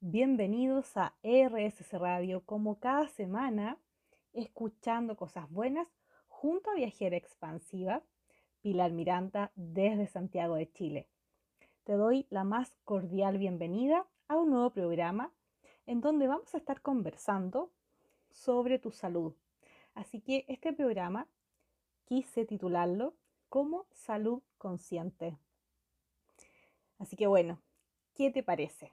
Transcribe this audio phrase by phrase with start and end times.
[0.00, 3.78] Bienvenidos a RSS Radio, como cada semana,
[4.32, 5.88] escuchando cosas buenas
[6.28, 8.04] junto a Viajera Expansiva,
[8.60, 11.08] Pilar Miranda, desde Santiago de Chile.
[11.82, 15.32] Te doy la más cordial bienvenida a un nuevo programa
[15.84, 17.72] en donde vamos a estar conversando
[18.30, 19.34] sobre tu salud.
[19.94, 21.26] Así que este programa
[22.04, 23.16] quise titularlo
[23.48, 25.36] como Salud Consciente.
[27.00, 27.60] Así que bueno,
[28.14, 28.92] ¿qué te parece?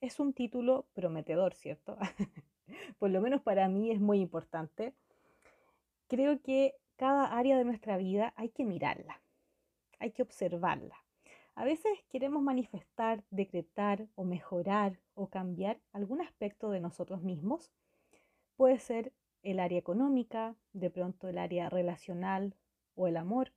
[0.00, 1.96] Es un título prometedor, ¿cierto?
[2.98, 4.94] Por lo menos para mí es muy importante.
[6.06, 9.22] Creo que cada área de nuestra vida hay que mirarla,
[9.98, 10.96] hay que observarla.
[11.54, 17.72] A veces queremos manifestar, decretar o mejorar o cambiar algún aspecto de nosotros mismos.
[18.56, 22.54] Puede ser el área económica, de pronto el área relacional
[22.94, 23.52] o el amor,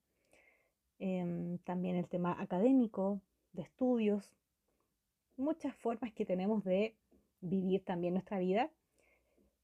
[1.00, 4.32] em, también el tema académico, de estudios,
[5.40, 6.96] muchas formas que tenemos de
[7.42, 8.72] vivir también nuestra vida.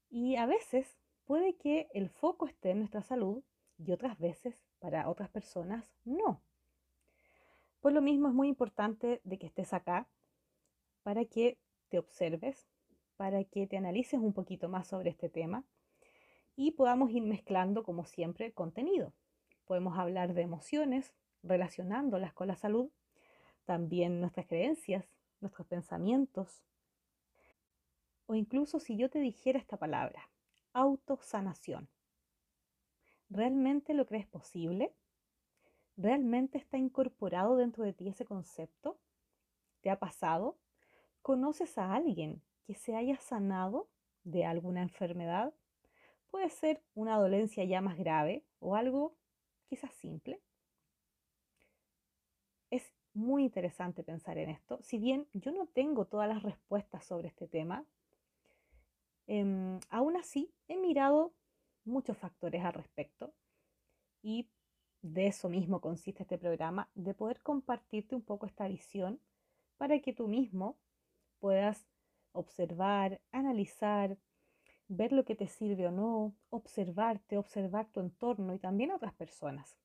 [0.08, 3.42] Y a veces puede que el foco esté en nuestra salud
[3.78, 6.42] y otras veces para otras personas no.
[7.80, 10.08] Por lo mismo es muy importante de que estés acá
[11.02, 12.66] para que te observes,
[13.16, 15.64] para que te analices un poquito más sobre este tema
[16.56, 19.12] y podamos ir mezclando, como siempre, contenido.
[19.66, 22.90] Podemos hablar de emociones relacionándolas con la salud,
[23.66, 25.15] también nuestras creencias,
[25.46, 26.64] nuestros pensamientos.
[28.26, 30.28] O incluso si yo te dijera esta palabra,
[30.72, 31.88] autosanación.
[33.30, 34.92] ¿Realmente lo crees posible?
[35.96, 38.98] ¿Realmente está incorporado dentro de ti ese concepto?
[39.80, 40.58] ¿Te ha pasado?
[41.22, 43.88] ¿Conoces a alguien que se haya sanado
[44.24, 45.54] de alguna enfermedad?
[46.28, 49.16] Puede ser una dolencia ya más grave o algo
[49.68, 50.40] quizás simple
[53.16, 54.78] muy interesante pensar en esto.
[54.82, 57.84] Si bien yo no tengo todas las respuestas sobre este tema,
[59.26, 61.32] em, aún así he mirado
[61.84, 63.32] muchos factores al respecto
[64.22, 64.48] y
[65.02, 69.20] de eso mismo consiste este programa, de poder compartirte un poco esta visión
[69.78, 70.76] para que tú mismo
[71.38, 71.86] puedas
[72.32, 74.18] observar, analizar,
[74.88, 79.78] ver lo que te sirve o no, observarte, observar tu entorno y también otras personas.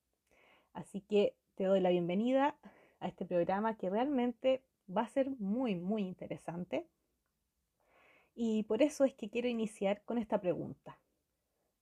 [0.72, 2.56] Así que te doy la bienvenida
[3.02, 6.88] a este programa que realmente va a ser muy, muy interesante.
[8.34, 10.98] Y por eso es que quiero iniciar con esta pregunta.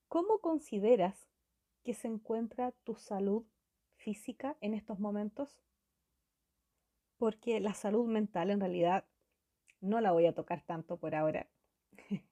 [0.09, 1.31] ¿Cómo consideras
[1.85, 3.45] que se encuentra tu salud
[3.97, 5.63] física en estos momentos?
[7.17, 9.05] Porque la salud mental en realidad
[9.81, 11.49] no la voy a tocar tanto por ahora,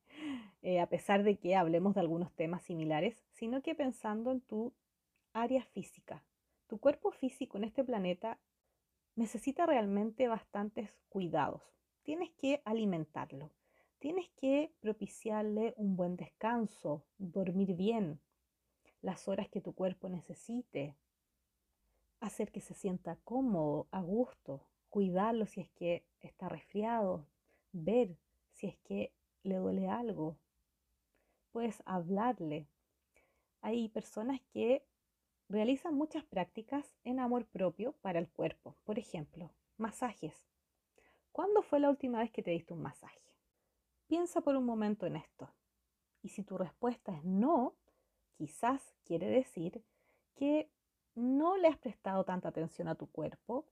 [0.62, 4.74] eh, a pesar de que hablemos de algunos temas similares, sino que pensando en tu
[5.32, 6.24] área física.
[6.66, 8.38] Tu cuerpo físico en este planeta
[9.18, 11.62] necesita realmente bastantes cuidados.
[12.04, 13.50] Tienes que alimentarlo,
[13.98, 18.20] tienes que propiciarle un buen descanso, dormir bien,
[19.02, 20.96] las horas que tu cuerpo necesite,
[22.20, 27.26] hacer que se sienta cómodo, a gusto, cuidarlo si es que está resfriado,
[27.72, 28.16] ver
[28.52, 29.12] si es que
[29.42, 30.38] le duele algo.
[31.50, 32.68] Puedes hablarle.
[33.62, 34.86] Hay personas que
[35.48, 38.76] realizan muchas prácticas en amor propio para el cuerpo.
[38.84, 40.46] Por ejemplo, masajes.
[41.32, 43.20] ¿Cuándo fue la última vez que te diste un masaje?
[44.06, 45.50] Piensa por un momento en esto.
[46.22, 47.76] Y si tu respuesta es no,
[48.36, 49.84] quizás quiere decir
[50.34, 50.70] que
[51.14, 53.66] no le has prestado tanta atención a tu cuerpo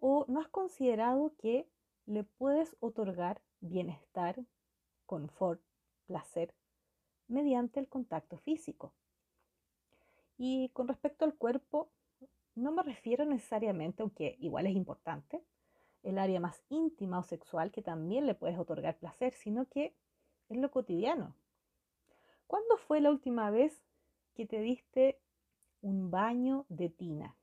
[0.00, 1.68] o no has considerado que
[2.06, 4.44] le puedes otorgar bienestar,
[5.06, 5.60] confort,
[6.06, 6.54] placer
[7.26, 8.94] mediante el contacto físico.
[10.38, 11.90] Y con respecto al cuerpo,
[12.54, 15.42] no me refiero necesariamente, aunque igual es importante,
[16.04, 19.94] el área más íntima o sexual que también le puedes otorgar placer, sino que
[20.48, 21.34] es lo cotidiano.
[22.46, 23.84] ¿Cuándo fue la última vez
[24.34, 25.20] que te diste
[25.82, 27.36] un baño de tina?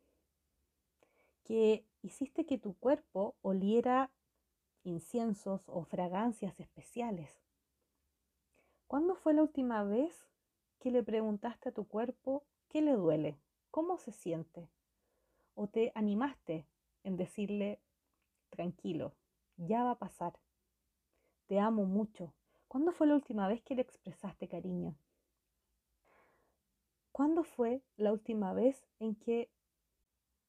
[1.44, 4.10] Que hiciste que tu cuerpo oliera
[4.84, 7.30] inciensos o fragancias especiales.
[8.88, 10.28] ¿Cuándo fue la última vez
[10.86, 13.40] que le preguntaste a tu cuerpo ¿Qué le duele?
[13.72, 14.70] ¿Cómo se siente?
[15.56, 16.68] ¿O te animaste
[17.04, 17.82] en decirle,
[18.52, 19.16] tranquilo,
[19.58, 20.38] ya va a pasar?
[21.48, 22.36] Te amo mucho.
[22.68, 24.96] ¿Cuándo fue la última vez que le expresaste cariño?
[27.12, 29.50] ¿Cuándo fue la última vez en que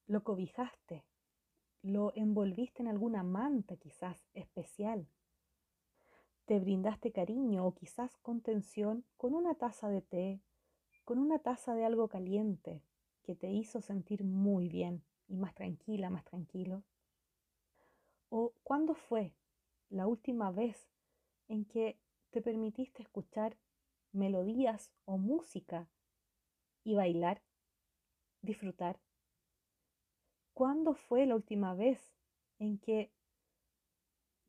[0.06, 1.02] lo cobijaste?
[1.80, 5.08] ¿Lo envolviste en alguna manta quizás especial?
[6.46, 10.40] ¿Te brindaste cariño o quizás contención con una taza de té
[11.06, 12.82] con una taza de algo caliente
[13.22, 16.82] que te hizo sentir muy bien y más tranquila, más tranquilo?
[18.28, 19.32] ¿O cuándo fue
[19.88, 20.88] la última vez
[21.46, 21.96] en que
[22.30, 23.56] te permitiste escuchar
[24.10, 25.88] melodías o música
[26.82, 27.40] y bailar,
[28.42, 28.98] disfrutar?
[30.54, 32.00] ¿Cuándo fue la última vez
[32.58, 33.12] en que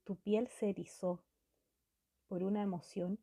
[0.06, 1.22] tu piel se erizó
[2.28, 3.20] por una emoción?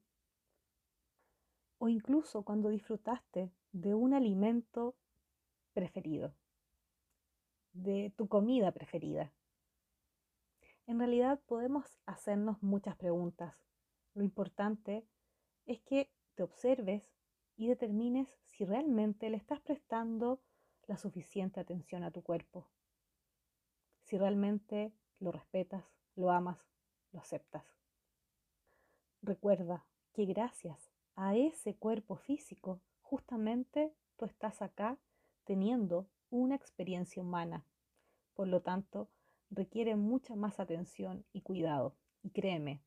[1.78, 4.96] O incluso cuando disfrutaste de un alimento
[5.72, 6.34] preferido,
[7.72, 9.32] de tu comida preferida.
[10.86, 13.54] En realidad podemos hacernos muchas preguntas.
[14.14, 15.06] Lo importante
[15.66, 17.02] es que te observes
[17.56, 20.40] y determines si realmente le estás prestando
[20.86, 22.68] la suficiente atención a tu cuerpo.
[24.02, 25.84] Si realmente lo respetas,
[26.14, 26.58] lo amas,
[27.12, 27.73] lo aceptas.
[29.26, 34.98] Recuerda que gracias a ese cuerpo físico, justamente tú estás acá
[35.44, 37.64] teniendo una experiencia humana.
[38.34, 39.08] Por lo tanto,
[39.48, 41.96] requiere mucha más atención y cuidado.
[42.22, 42.82] Y créeme,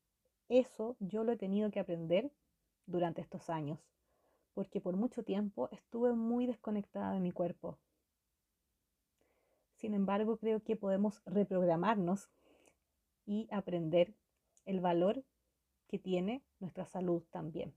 [0.48, 2.30] eso yo lo he tenido que aprender
[2.86, 3.80] durante estos años,
[4.54, 7.80] porque por mucho tiempo estuve muy desconectada de mi cuerpo.
[9.74, 12.30] Sin embargo, creo que podemos reprogramarnos
[13.26, 14.14] y aprender
[14.66, 15.24] el valor
[15.88, 17.74] que tiene nuestra salud también.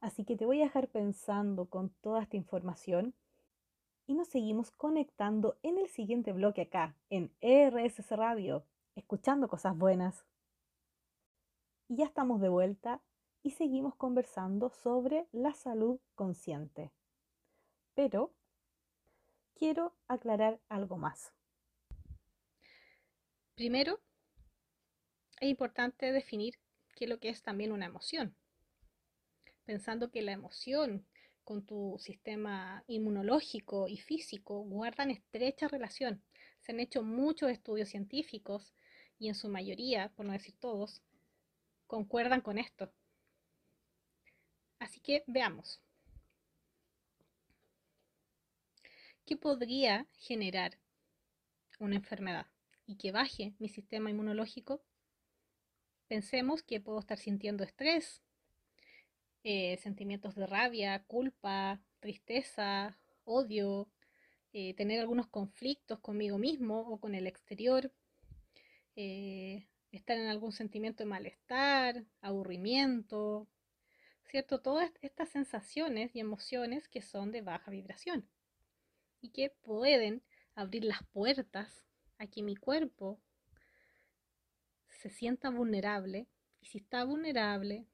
[0.00, 3.14] Así que te voy a dejar pensando con toda esta información
[4.06, 8.64] y nos seguimos conectando en el siguiente bloque acá, en RSS Radio,
[8.94, 10.24] escuchando cosas buenas.
[11.88, 13.00] Y ya estamos de vuelta
[13.42, 16.92] y seguimos conversando sobre la salud consciente.
[17.94, 18.32] Pero
[19.54, 21.32] quiero aclarar algo más.
[23.54, 23.98] Primero,
[25.40, 26.54] es importante definir
[26.96, 28.34] qué es lo que es también una emoción.
[29.64, 31.06] Pensando que la emoción
[31.44, 36.20] con tu sistema inmunológico y físico guardan estrecha relación.
[36.60, 38.74] Se han hecho muchos estudios científicos
[39.20, 41.02] y en su mayoría, por no decir todos,
[41.86, 42.92] concuerdan con esto.
[44.80, 45.80] Así que veamos.
[49.24, 50.78] ¿Qué podría generar
[51.78, 52.46] una enfermedad
[52.86, 54.82] y que baje mi sistema inmunológico?
[56.08, 58.22] Pensemos que puedo estar sintiendo estrés,
[59.42, 63.88] eh, sentimientos de rabia, culpa, tristeza, odio,
[64.52, 67.92] eh, tener algunos conflictos conmigo mismo o con el exterior,
[68.94, 73.48] eh, estar en algún sentimiento de malestar, aburrimiento,
[74.30, 74.60] ¿cierto?
[74.60, 78.28] Todas estas sensaciones y emociones que son de baja vibración
[79.20, 80.22] y que pueden
[80.54, 81.84] abrir las puertas
[82.18, 83.20] a que mi cuerpo
[84.96, 86.26] se sienta vulnerable
[86.60, 87.86] y si está vulnerable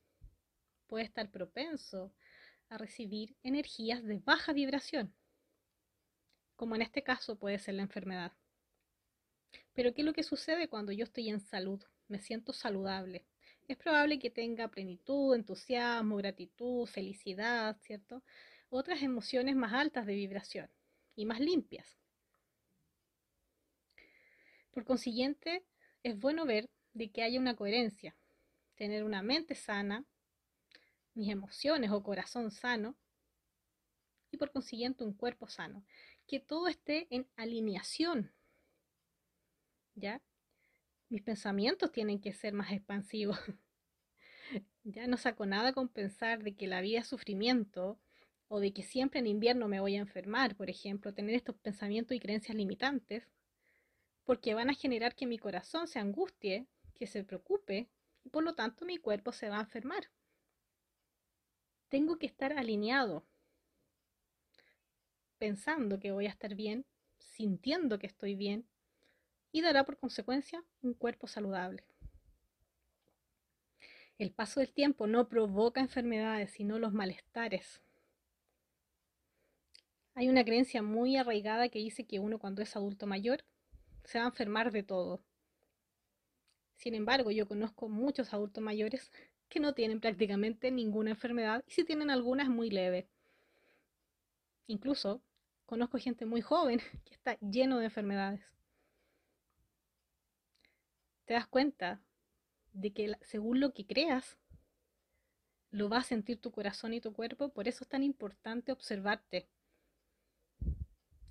[0.87, 2.12] puede estar propenso
[2.69, 5.14] a recibir energías de baja vibración,
[6.56, 8.32] como en este caso puede ser la enfermedad.
[9.75, 11.82] Pero ¿qué es lo que sucede cuando yo estoy en salud?
[12.08, 13.26] Me siento saludable.
[13.69, 18.22] Es probable que tenga plenitud, entusiasmo, gratitud, felicidad, ¿cierto?
[18.69, 20.70] Otras emociones más altas de vibración
[21.14, 21.99] y más limpias.
[24.72, 25.64] Por consiguiente,
[26.02, 28.16] es bueno ver de que haya una coherencia,
[28.76, 30.04] tener una mente sana,
[31.14, 32.96] mis emociones o corazón sano
[34.30, 35.84] y por consiguiente un cuerpo sano.
[36.26, 38.32] Que todo esté en alineación.
[39.94, 40.22] ¿Ya?
[41.08, 43.38] Mis pensamientos tienen que ser más expansivos.
[44.84, 47.99] ya no saco nada con pensar de que la vida es sufrimiento
[48.49, 52.16] o de que siempre en invierno me voy a enfermar, por ejemplo, tener estos pensamientos
[52.16, 53.26] y creencias limitantes,
[54.25, 57.88] porque van a generar que mi corazón se angustie, que se preocupe
[58.25, 60.08] y por lo tanto mi cuerpo se va a enfermar
[61.92, 63.22] tengo que estar alineado,
[65.37, 66.87] pensando que voy a estar bien,
[67.18, 68.66] sintiendo que estoy bien,
[69.52, 71.84] y dará por consecuencia un cuerpo saludable.
[74.16, 77.82] El paso del tiempo no provoca enfermedades, sino los malestares.
[80.14, 83.44] Hay una creencia muy arraigada que dice que uno cuando es adulto mayor
[84.04, 85.22] se va a enfermar de todo.
[86.82, 89.12] Sin embargo, yo conozco muchos adultos mayores
[89.48, 93.06] que no tienen prácticamente ninguna enfermedad y si tienen alguna es muy leve.
[94.66, 95.22] Incluso
[95.64, 98.40] conozco gente muy joven que está lleno de enfermedades.
[101.24, 102.00] Te das cuenta
[102.72, 104.36] de que según lo que creas,
[105.70, 109.46] lo va a sentir tu corazón y tu cuerpo, por eso es tan importante observarte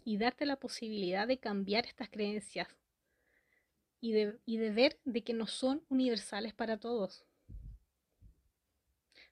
[0.05, 2.69] y darte la posibilidad de cambiar estas creencias
[4.01, 7.23] y de, y de ver de que no son universales para todos.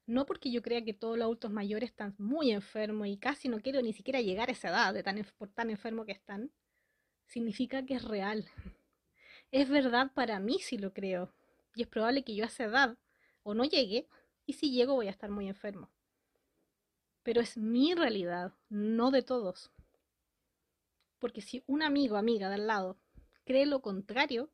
[0.06, 3.60] No porque yo crea que todos los adultos mayores están muy enfermos y casi no
[3.60, 6.52] quiero ni siquiera llegar a esa edad de tan, por tan enfermo que están,
[7.26, 8.48] significa que es real.
[9.52, 11.34] Es verdad para mí si lo creo.
[11.76, 12.98] y es probable que yo a esa edad
[13.44, 14.08] o no llegue,
[14.46, 15.90] y si llego voy a estar muy enfermo.
[17.24, 19.72] Pero es mi realidad, no de todos.
[21.20, 22.98] Porque si un amigo amiga de al lado
[23.46, 24.50] cree lo contrario,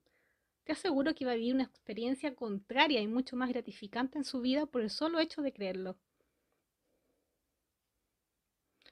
[0.66, 4.42] te aseguro que va a vivir una experiencia contraria y mucho más gratificante en su
[4.42, 5.96] vida por el solo hecho de creerlo.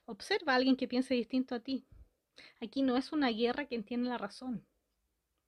[0.06, 1.84] Observa a alguien que piense distinto a ti.
[2.60, 4.64] Aquí no es una guerra que entiende la razón.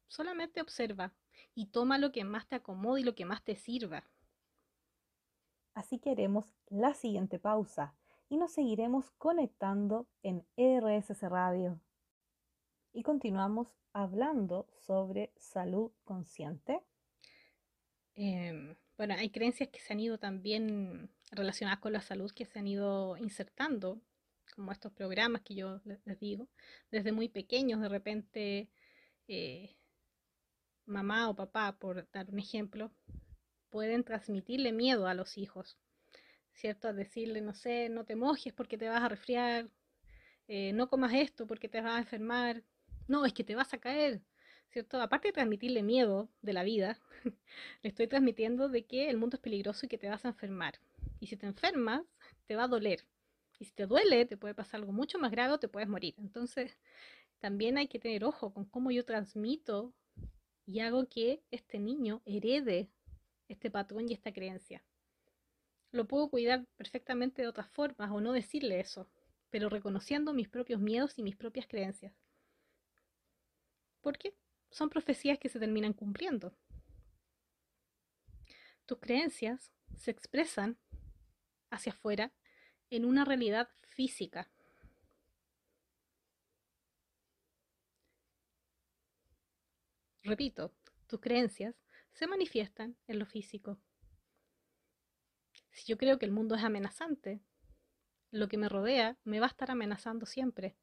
[0.08, 1.14] Solamente observa
[1.54, 4.04] y toma lo que más te acomode y lo que más te sirva.
[5.74, 7.94] Así que haremos la siguiente pausa
[8.28, 11.80] y nos seguiremos conectando en RSS Radio.
[12.96, 16.80] Y continuamos hablando sobre salud consciente.
[18.14, 22.58] Em, bueno, hay creencias que se han ido también relacionadas con la salud que se
[22.58, 24.00] han ido insertando,
[24.54, 26.48] como estos programas que yo les digo,
[26.90, 28.70] desde muy pequeños, de repente
[29.28, 29.76] eh,
[30.86, 32.92] mamá o papá, por dar un ejemplo,
[33.68, 35.76] pueden transmitirle miedo a los hijos,
[36.54, 36.94] ¿cierto?
[36.94, 39.68] Decirle, no sé, no te mojes porque te vas a resfriar,
[40.48, 42.64] eh, no comas esto porque te vas a enfermar,
[43.08, 44.22] no, es que te vas a caer,
[44.70, 45.00] ¿cierto?
[45.00, 46.98] Aparte de transmitirle miedo de la vida,
[47.82, 50.78] le estoy transmitiendo de que el mundo es peligroso y que te vas a enfermar.
[51.20, 52.02] Y si te enfermas,
[52.46, 53.04] te va a doler.
[53.58, 56.14] Y si te duele, te puede pasar algo mucho más grave o te puedes morir.
[56.18, 56.76] Entonces,
[57.38, 59.94] también hay que tener ojo con cómo yo transmito
[60.66, 62.90] y hago que este niño herede
[63.48, 64.82] este patrón y esta creencia.
[65.92, 69.08] Lo puedo cuidar perfectamente de otras formas o no decirle eso,
[69.50, 72.12] pero reconociendo mis propios miedos y mis propias creencias.
[74.06, 74.36] ¿Por qué?
[74.70, 76.56] Son profecías que se terminan cumpliendo.
[78.84, 80.78] Tus creencias se expresan
[81.70, 82.32] hacia afuera
[82.88, 84.48] en una realidad física.
[90.22, 90.72] Repito,
[91.08, 91.74] tus creencias
[92.12, 93.76] se manifiestan en lo físico.
[95.72, 97.40] Si yo creo que el mundo es amenazante,
[98.30, 100.76] lo que me rodea me va a estar amenazando siempre.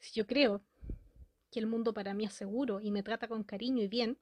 [0.00, 0.62] Si yo creo
[1.54, 4.18] que el mundo para mí es seguro y me trata con cariño y bien,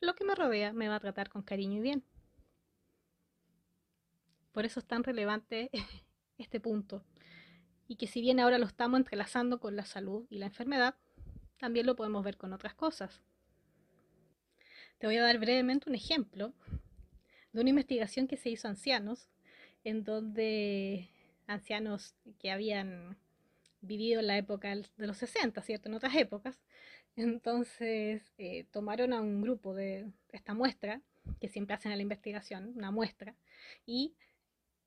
[0.00, 2.04] lo que me rodea me va a tratar con cariño y bien.
[4.52, 5.70] Por eso es tan relevante
[6.38, 7.04] este punto.
[7.88, 10.94] Y que si bien ahora lo estamos entrelazando con la salud y la enfermedad,
[11.58, 13.20] también lo podemos ver con otras cosas.
[14.98, 16.54] Te voy a dar brevemente un ejemplo
[17.52, 19.28] de una investigación que se hizo ancianos,
[19.82, 21.10] en donde
[21.48, 23.18] ancianos que habían
[23.86, 25.88] vivido en la época de los 60, ¿cierto?
[25.88, 26.60] En otras épocas.
[27.16, 31.00] Entonces eh, tomaron a un grupo de esta muestra,
[31.40, 33.34] que siempre hacen la investigación, una muestra,
[33.86, 34.14] y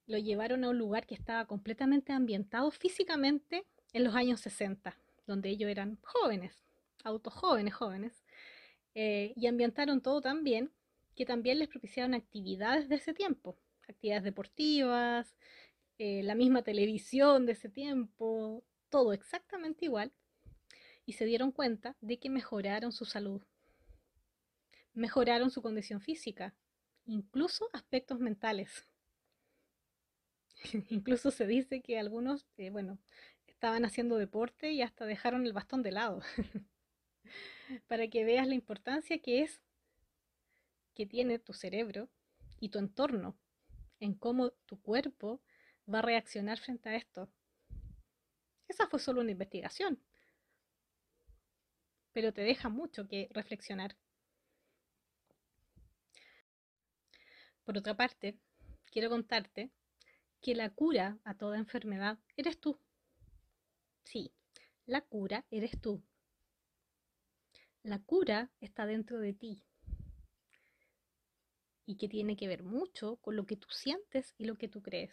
[0.05, 5.49] lo llevaron a un lugar que estaba completamente ambientado físicamente en los años 60, donde
[5.49, 6.63] ellos eran jóvenes,
[7.03, 8.23] autos jóvenes, jóvenes,
[8.95, 10.71] eh, y ambientaron todo tan bien
[11.15, 15.35] que también les propiciaron actividades de ese tiempo, actividades deportivas,
[15.97, 20.13] eh, la misma televisión de ese tiempo, todo exactamente igual
[21.05, 23.41] y se dieron cuenta de que mejoraron su salud,
[24.93, 26.53] mejoraron su condición física,
[27.05, 28.85] incluso aspectos mentales.
[30.89, 32.99] incluso se dice que algunos, eh, bueno,
[33.47, 36.21] estaban haciendo deporte y hasta dejaron el bastón de lado,
[37.87, 39.61] para que veas la importancia que es
[40.93, 42.09] que tiene tu cerebro
[42.59, 43.37] y tu entorno
[43.99, 45.41] en cómo tu cuerpo
[45.91, 47.29] va a reaccionar frente a esto.
[48.67, 49.99] Esa fue solo una investigación,
[52.11, 53.95] pero te deja mucho que reflexionar.
[57.63, 58.39] Por otra parte,
[58.91, 59.71] quiero contarte
[60.41, 62.79] que la cura a toda enfermedad eres tú.
[64.03, 64.31] Sí,
[64.85, 66.01] la cura eres tú.
[67.83, 69.63] La cura está dentro de ti
[71.85, 74.81] y que tiene que ver mucho con lo que tú sientes y lo que tú
[74.81, 75.11] crees.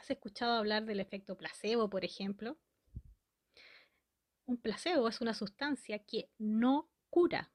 [0.00, 2.56] ¿Has escuchado hablar del efecto placebo, por ejemplo?
[4.46, 7.52] Un placebo es una sustancia que no cura.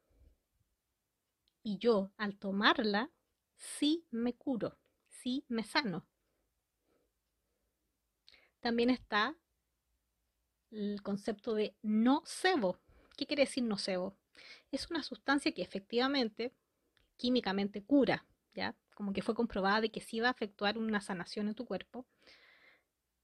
[1.63, 3.11] Y yo, al tomarla,
[3.55, 4.77] sí me curo,
[5.09, 6.05] sí me sano.
[8.59, 9.35] También está
[10.69, 12.79] el concepto de nocebo.
[13.17, 14.19] ¿Qué quiere decir nocebo?
[14.71, 16.53] Es una sustancia que efectivamente,
[17.17, 18.23] químicamente cura,
[18.53, 18.75] ¿ya?
[18.95, 22.07] Como que fue comprobada de que sí va a efectuar una sanación en tu cuerpo,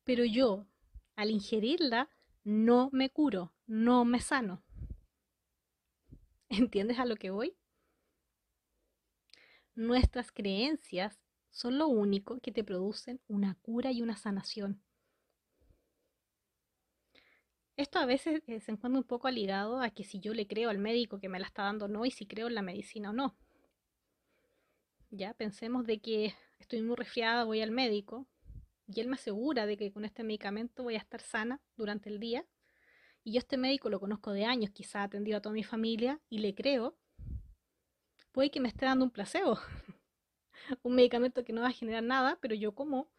[0.03, 0.67] pero yo,
[1.15, 2.09] al ingerirla,
[2.43, 4.61] no me curo, no me sano.
[6.49, 7.55] ¿Entiendes a lo que voy?
[9.75, 14.81] Nuestras creencias son lo único que te producen una cura y una sanación.
[17.75, 20.69] Esto a veces eh, se encuentra un poco ligado a que si yo le creo
[20.69, 23.09] al médico que me la está dando o no y si creo en la medicina
[23.09, 23.35] o no.
[25.13, 28.27] Ya pensemos de que estoy muy resfriada, voy al médico
[28.88, 32.18] y él me asegura de que con este medicamento voy a estar sana durante el
[32.18, 32.46] día.
[33.22, 36.22] Y yo este médico lo conozco de años, quizá ha atendido a toda mi familia
[36.30, 36.98] y le creo,
[38.32, 39.60] puede que me esté dando un placebo,
[40.82, 43.12] un medicamento que no va a generar nada, pero yo como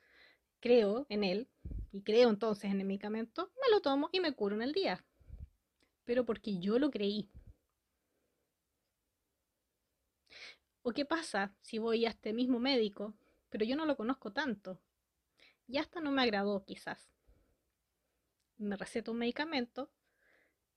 [0.61, 1.51] creo en él
[1.93, 5.05] y creo entonces en el medicamento, me lo tomo y me curo en el día.
[6.05, 7.29] Pero porque yo lo creí.
[10.85, 13.15] ¿O qué pasa si voy a este mismo médico,
[13.51, 14.81] pero yo no lo conozco tanto?
[15.69, 17.09] Y hasta no me agradó quizás.
[18.59, 19.91] Me receta un medicamento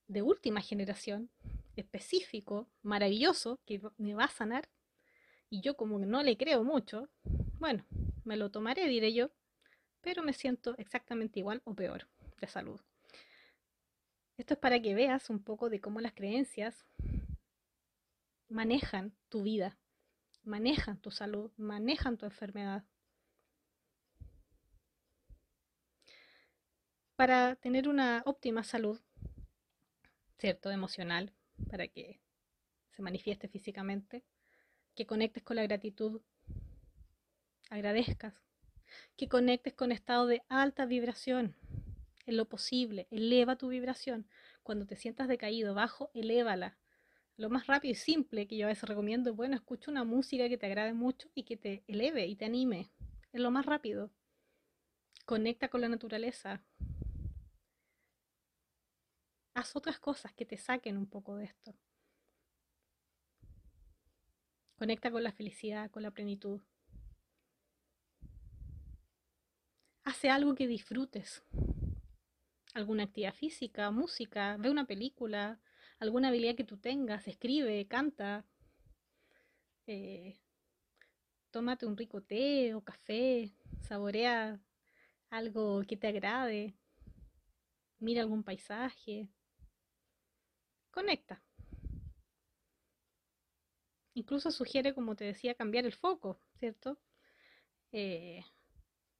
[0.07, 1.31] de última generación,
[1.75, 4.69] específico, maravilloso, que me va a sanar.
[5.49, 7.09] Y yo como no le creo mucho,
[7.57, 7.83] bueno,
[8.23, 9.31] me lo tomaré, diré yo,
[10.01, 12.07] pero me siento exactamente igual o peor
[12.39, 12.79] de salud.
[14.37, 16.85] Esto es para que veas un poco de cómo las creencias
[18.49, 19.79] manejan tu vida,
[20.45, 22.83] manejan tu salud, manejan tu enfermedad.
[27.15, 28.99] Para tener una óptima salud,
[30.37, 30.69] ¿cierto?
[30.71, 31.33] Emocional,
[31.69, 32.19] para que
[32.91, 34.23] se manifieste físicamente,
[34.95, 36.21] que conectes con la gratitud,
[37.69, 38.33] agradezcas,
[39.17, 41.55] que conectes con estado de alta vibración.
[42.25, 44.27] En lo posible, eleva tu vibración.
[44.63, 46.77] Cuando te sientas decaído, bajo, elévala.
[47.37, 50.47] Lo más rápido y simple que yo a veces recomiendo es, bueno, escucha una música
[50.47, 52.91] que te agrade mucho y que te eleve y te anime.
[53.33, 54.09] Es lo más rápido.
[55.25, 56.63] Conecta con la naturaleza.
[59.53, 61.75] Haz otras cosas que te saquen un poco de esto.
[64.77, 66.61] Conecta con la felicidad, con la plenitud.
[70.03, 71.43] Hace algo que disfrutes.
[72.73, 75.59] Alguna actividad física, música, ve una película,
[75.99, 78.45] alguna habilidad que tú tengas, escribe, canta.
[79.87, 80.35] Eh,
[81.51, 84.59] tómate un rico té o café, saborea
[85.29, 86.75] algo que te agrade,
[87.99, 89.29] mira algún paisaje,
[90.91, 91.41] conecta.
[94.15, 96.97] Incluso sugiere, como te decía, cambiar el foco, ¿cierto?
[97.91, 98.43] Eh,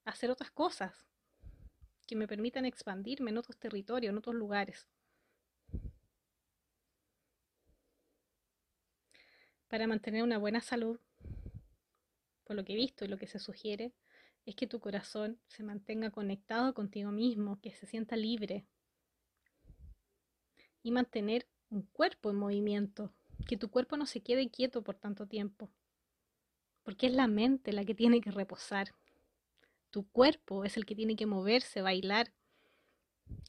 [0.05, 1.05] hacer otras cosas
[2.07, 4.88] que me permitan expandirme en otros territorios, en otros lugares.
[9.75, 11.01] Para mantener una buena salud,
[12.45, 13.91] por lo que he visto y lo que se sugiere,
[14.45, 18.65] es que tu corazón se mantenga conectado contigo mismo, que se sienta libre.
[20.81, 23.11] Y mantener un cuerpo en movimiento,
[23.49, 25.69] que tu cuerpo no se quede quieto por tanto tiempo,
[26.83, 28.95] porque es la mente la que tiene que reposar.
[29.91, 32.31] Tu cuerpo es el que tiene que moverse, bailar,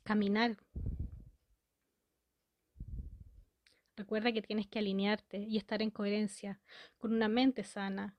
[0.02, 0.56] caminar.
[3.96, 6.60] Recuerda que tienes que alinearte y estar en coherencia
[6.98, 8.14] con una mente sana,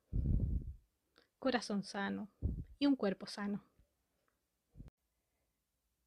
[1.38, 2.32] corazón sano
[2.80, 3.64] y un cuerpo sano.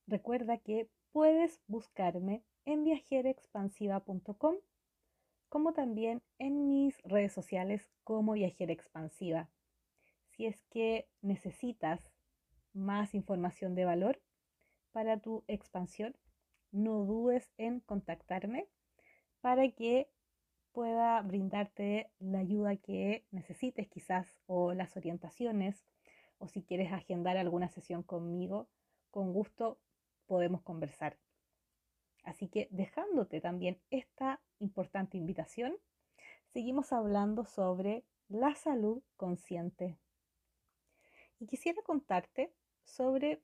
[0.09, 4.57] Recuerda que puedes buscarme en viajerexpansiva.com
[5.49, 9.51] como también en mis redes sociales como Viajera Expansiva.
[10.31, 12.11] Si es que necesitas
[12.73, 14.21] más información de valor
[14.91, 16.17] para tu expansión,
[16.73, 18.69] no dudes en contactarme
[19.41, 20.11] para que
[20.73, 25.85] pueda brindarte la ayuda que necesites quizás o las orientaciones
[26.39, 28.69] o si quieres agendar alguna sesión conmigo,
[29.11, 29.79] con gusto
[30.27, 31.19] podemos conversar.
[32.25, 35.77] Así que dejándote también esta importante invitación,
[36.53, 39.99] seguimos hablando sobre la salud consciente.
[41.39, 42.53] Y quisiera contarte
[42.85, 43.43] sobre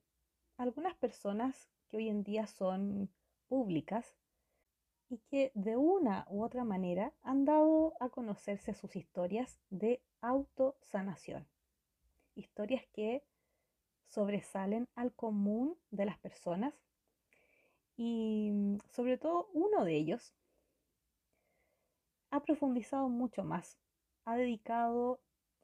[0.57, 3.09] algunas personas que hoy en día son
[3.47, 4.15] públicas
[5.09, 11.47] y que de una u otra manera han dado a conocerse sus historias de autosanación.
[12.35, 13.23] Historias que
[14.07, 16.73] sobresalen al común de las personas
[17.95, 20.33] y sobre todo uno de ellos
[22.29, 23.77] ha profundizado mucho más,
[24.25, 25.19] ha dedicado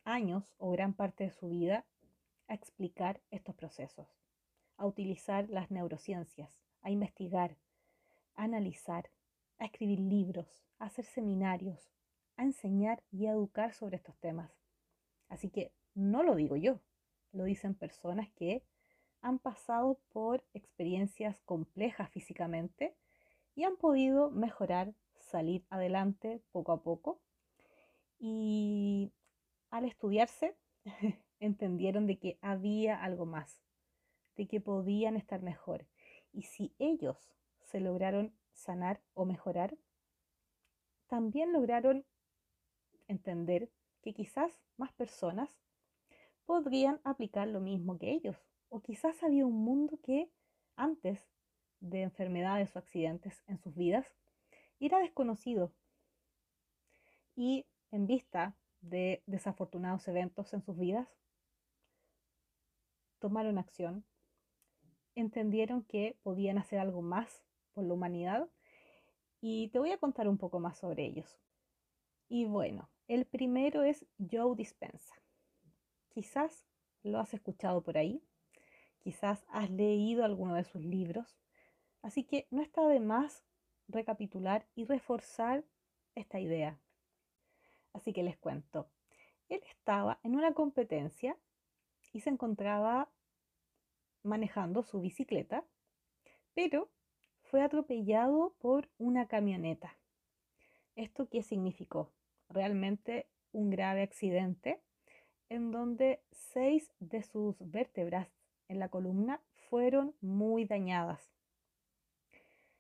[0.06, 1.86] años o gran parte de su vida
[2.48, 4.08] a explicar estos procesos,
[4.78, 7.58] a utilizar las neurociencias, a investigar,
[8.36, 9.10] a analizar,
[9.64, 11.90] a escribir libros, a hacer seminarios,
[12.36, 14.52] a enseñar y a educar sobre estos temas.
[15.30, 16.82] Así que no lo digo yo,
[17.32, 18.64] lo dicen personas que
[19.22, 22.96] han pasado por experiencias complejas físicamente
[23.56, 27.22] y han podido mejorar, salir adelante poco a poco.
[28.20, 29.14] Y
[29.70, 30.58] al estudiarse
[31.40, 33.62] entendieron de que había algo más,
[34.36, 35.88] de que podían estar mejor.
[36.34, 39.78] Y si ellos se lograron sanar o mejorar,
[41.08, 42.06] también lograron
[43.08, 43.70] entender
[44.02, 45.50] que quizás más personas
[46.46, 48.38] podrían aplicar lo mismo que ellos.
[48.70, 50.32] O quizás había un mundo que
[50.76, 51.20] antes
[51.80, 54.08] de enfermedades o accidentes en sus vidas
[54.80, 55.72] era desconocido.
[57.36, 61.08] Y en vista de desafortunados eventos en sus vidas,
[63.20, 64.04] tomaron acción,
[65.16, 68.50] entendieron que podían hacer algo más por la humanidad
[69.42, 71.38] y te voy a contar un poco más sobre ellos.
[72.30, 75.16] Y bueno, el primero es Joe Dispensa.
[76.10, 76.66] Quizás
[77.04, 78.24] lo has escuchado por ahí,
[79.00, 81.38] quizás has leído alguno de sus libros,
[82.02, 83.44] así que no está de más
[83.88, 85.66] recapitular y reforzar
[86.16, 86.80] esta idea.
[87.92, 88.90] Así que les cuento.
[89.50, 91.38] Él estaba en una competencia
[92.14, 93.12] y se encontraba
[94.24, 95.66] manejando su bicicleta,
[96.54, 96.93] pero
[97.54, 99.96] fue atropellado por una camioneta.
[100.96, 102.12] ¿Esto qué significó?
[102.50, 104.82] Realmente un grave accidente
[105.50, 108.28] en donde seis de sus vértebras
[108.70, 109.40] en la columna
[109.70, 111.32] fueron muy dañadas.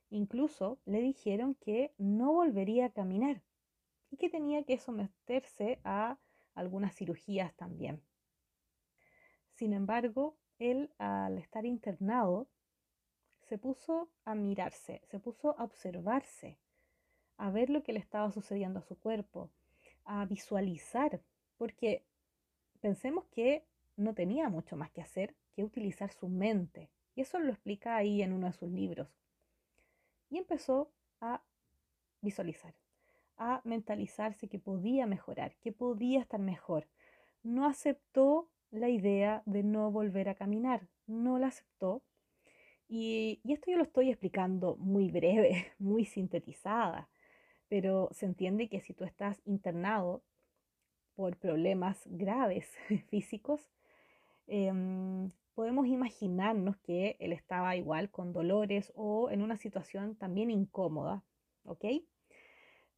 [0.09, 3.43] Incluso le dijeron que no volvería a caminar
[4.09, 6.17] y que tenía que someterse a
[6.55, 8.01] algunas cirugías también.
[9.51, 12.47] Sin embargo, él al estar internado
[13.54, 16.58] se puso a mirarse, se puso a observarse,
[17.38, 19.52] a ver lo que le estaba sucediendo a su cuerpo,
[20.06, 21.22] a visualizar,
[21.60, 22.04] porque
[22.82, 23.63] pensemos que
[23.96, 26.89] no tenía mucho más que hacer que utilizar su mente.
[27.13, 29.08] Y eso lo explica ahí en uno de sus libros.
[30.32, 30.89] Y empezó
[31.22, 31.44] a
[32.22, 32.74] visualizar,
[33.38, 36.88] a mentalizarse que podía mejorar, que podía estar mejor.
[37.44, 42.02] No aceptó la idea de no volver a caminar, no la aceptó
[42.88, 47.10] y, esto yo lo estoy explicando muy breve, muy sintetizada,
[47.69, 50.24] pero se entiende que si tú estás internado
[51.15, 52.69] por problemas graves
[53.10, 53.62] físicos,
[54.48, 61.24] em, podemos imaginarnos que él estaba igual con dolores o en una situación también incómoda,
[61.65, 61.86] ¿ok?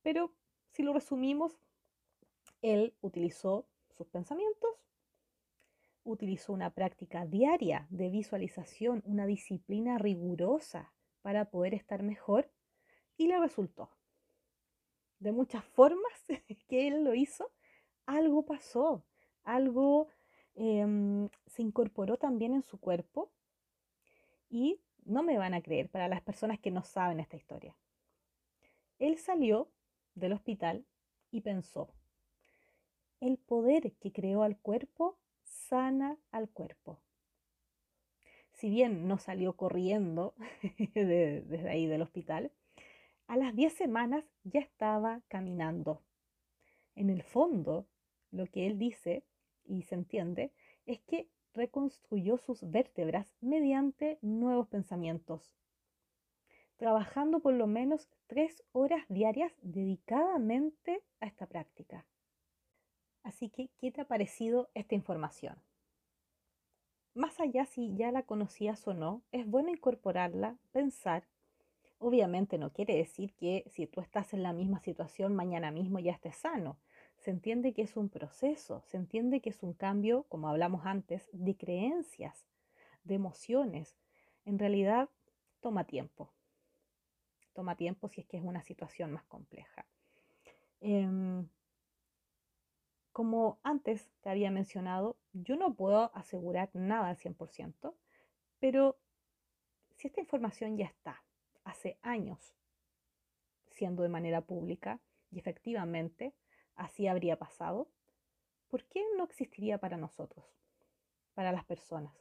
[0.02, 0.32] Pero
[0.71, 1.58] si lo resumimos,
[2.62, 3.65] él utilizó
[3.98, 4.69] sus pensamientos
[6.06, 12.50] utilizó una práctica diaria de visualización, una disciplina rigurosa para poder estar mejor
[13.18, 13.89] y le resultó.
[15.20, 16.13] De muchas formas
[16.70, 17.52] que él lo hizo,
[18.06, 19.04] algo pasó,
[19.44, 20.08] algo
[20.54, 23.32] em, se incorporó también en su cuerpo
[24.48, 27.76] y no me van a creer para las personas que no saben esta historia.
[29.00, 29.72] Él salió
[30.13, 30.86] del hospital
[31.32, 31.89] y pensó,
[33.20, 35.18] el poder que creó al cuerpo
[35.67, 36.99] sana al cuerpo.
[38.54, 40.34] Si bien no salió corriendo
[40.93, 42.51] desde ahí del hospital,
[43.28, 46.01] a las 10 semanas ya estaba caminando.
[46.95, 47.88] En el fondo,
[48.32, 49.23] lo que él dice,
[49.65, 50.54] y se entiende,
[50.86, 55.56] es que reconstruyó sus vértebras mediante nuevos pensamientos,
[56.78, 62.06] trabajando por lo menos tres horas diarias dedicadamente a esta práctica.
[63.25, 65.55] Así que, ¿qué te ha parecido esta información?
[67.15, 71.23] Más allá si ya la conocías o no, es bueno incorporarla, pensar.
[71.97, 76.11] Obviamente no quiere decir que si tú estás en la misma situación mañana mismo ya
[76.11, 76.77] estés sano.
[77.17, 81.27] Se entiende que es un proceso, se entiende que es un cambio, como hablamos antes,
[81.33, 82.45] de creencias,
[83.03, 83.97] de emociones.
[84.45, 85.09] En realidad,
[85.61, 86.31] toma tiempo.
[87.53, 89.88] Toma tiempo si es que es una situación más compleja.
[90.79, 91.47] Em,
[93.15, 97.95] como antes te había mencionado, yo no puedo asegurar nada al 100%,
[98.60, 98.97] pero
[99.95, 101.23] si esta información ya está
[101.63, 102.58] hace años
[103.71, 104.99] siendo de manera pública
[105.32, 106.34] y efectivamente
[106.75, 107.88] así habría pasado,
[108.67, 110.43] ¿por qué no existiría para nosotros,
[111.36, 112.13] para las personas?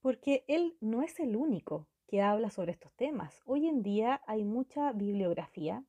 [0.00, 3.42] Porque él no es el único que habla sobre estos temas.
[3.44, 5.84] Hoy en día hay mucha bibliografía,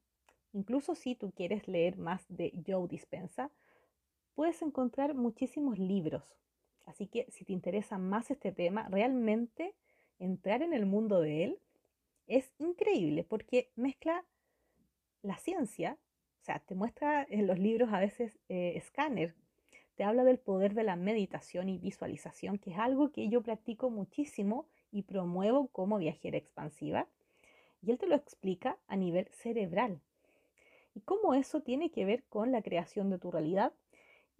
[0.54, 3.50] incluso si tú quieres leer más de Joe Dispensa,
[4.36, 6.24] puedes encontrar muchísimos libros.
[6.86, 9.76] Así que si te interesa más este tema, realmente
[10.20, 11.60] entrar en el mundo de él
[12.28, 14.26] es increíble porque mezcla
[15.22, 15.98] la ciencia,
[16.42, 19.36] o sea, te muestra en los libros a veces eh, escáner,
[19.96, 23.90] te habla del poder de la meditación y visualización, que es algo que yo practico
[23.90, 27.08] muchísimo y promuevo como viajera expansiva.
[27.84, 30.00] Y él te lo explica a nivel cerebral.
[30.96, 33.74] Y cómo eso tiene que ver con la creación de tu realidad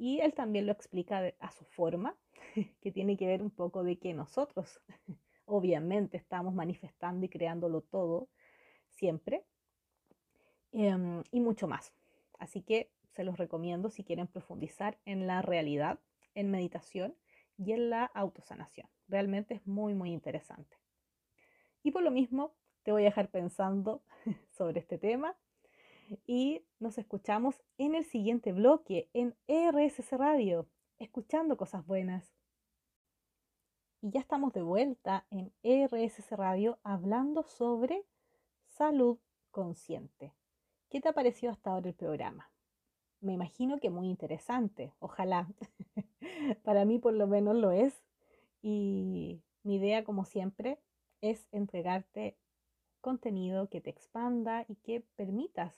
[0.02, 2.18] y él también lo explica a su forma,
[2.82, 4.82] que tiene que ver un poco de que nosotros
[5.46, 8.28] obviamente estamos manifestando y creándolo todo
[8.90, 9.46] siempre,
[10.72, 11.94] em, y mucho más.
[12.40, 16.00] Así que se los recomiendo si quieren profundizar en la realidad,
[16.34, 17.16] en meditación
[17.60, 18.90] y en la autosanación.
[19.08, 20.78] Realmente es muy, muy interesante.
[21.84, 24.04] Y por lo mismo, te voy a dejar pensando
[24.50, 25.38] sobre este tema
[26.26, 30.68] y nos escuchamos en el siguiente bloque en RSS Radio,
[31.00, 32.34] escuchando cosas buenas.
[34.02, 38.04] Y ya estamos de vuelta en RSS Radio hablando sobre
[38.68, 39.20] salud
[39.52, 40.34] consciente.
[40.90, 42.52] ¿Qué te ha parecido hasta ahora el programa?
[43.22, 45.48] Me imagino que muy interesante, ojalá.
[46.64, 48.04] Para mí por lo menos lo es.
[48.64, 50.80] Y mi idea, como siempre,
[51.22, 52.38] es entregarte
[53.00, 55.76] contenido que te expanda y que permitas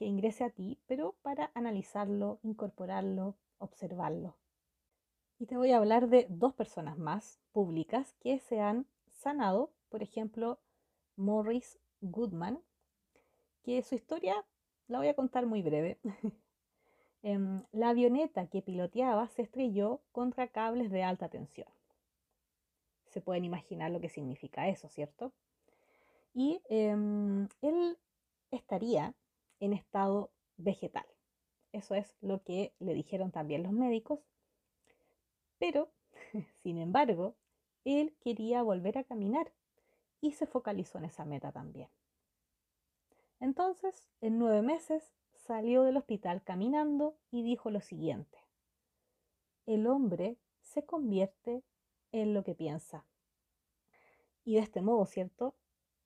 [0.00, 4.34] que ingrese a ti, pero para analizarlo, incorporarlo, observarlo.
[5.38, 10.02] Y te voy a hablar de dos personas más públicas que se han sanado, por
[10.02, 10.58] ejemplo,
[11.16, 12.62] Morris Goodman,
[13.62, 14.42] que su historia
[14.88, 15.98] la voy a contar muy breve.
[17.22, 21.68] Em, la avioneta que piloteaba se estrelló contra cables de alta tensión.
[23.10, 25.30] Se pueden imaginar lo que significa eso, ¿cierto?
[26.32, 27.98] Y em, él
[28.50, 29.14] estaría
[29.60, 31.06] en estado vegetal.
[31.72, 34.20] Eso es lo que le dijeron también los médicos.
[35.58, 35.90] Pero,
[36.62, 37.36] sin embargo,
[37.84, 39.52] él quería volver a caminar
[40.20, 41.88] y se focalizó en esa meta también.
[43.38, 48.38] Entonces, en nueve meses, salió del hospital caminando y dijo lo siguiente.
[49.66, 51.62] El hombre se convierte
[52.12, 53.06] en lo que piensa.
[54.44, 55.54] Y de este modo, ¿cierto?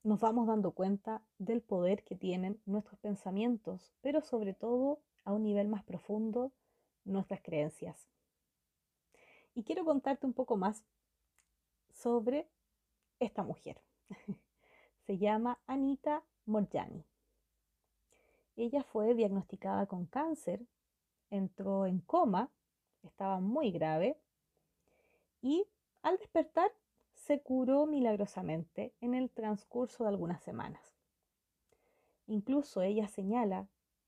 [0.05, 5.41] Nos vamos dando cuenta del poder que tienen nuestros pensamientos, pero sobre todo a un
[5.41, 6.51] nivel más profundo,
[7.05, 8.07] nuestras creencias.
[9.55, 10.83] Y quiero contarte un poco más
[11.91, 12.47] sobre
[13.19, 13.81] esta mujer.
[15.07, 17.03] Se llama Anita Morjani.
[18.57, 20.61] Ella fue diagnosticada con cáncer,
[21.31, 22.51] entró en coma,
[23.01, 24.19] estaba muy grave
[25.41, 25.65] y
[26.03, 26.71] al despertar
[27.25, 30.93] se curó milagrosamente en el transcurso de algunas semanas.
[32.27, 33.67] Incluso ella señala,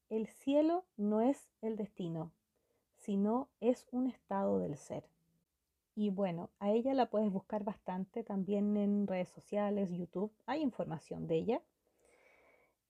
[0.09, 2.31] el cielo no es el destino,
[2.95, 5.03] sino es un estado del ser.
[5.95, 11.25] Y bueno, a ella la puedes buscar bastante también en redes sociales, YouTube, hay información
[11.25, 11.61] de ella.